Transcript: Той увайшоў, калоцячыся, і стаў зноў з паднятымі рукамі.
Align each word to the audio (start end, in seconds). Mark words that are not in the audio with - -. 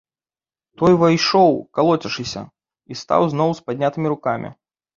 Той 0.81 0.95
увайшоў, 0.97 1.53
калоцячыся, 1.79 2.43
і 2.49 2.93
стаў 3.05 3.21
зноў 3.37 3.49
з 3.61 3.69
паднятымі 3.71 4.07
рукамі. 4.17 4.49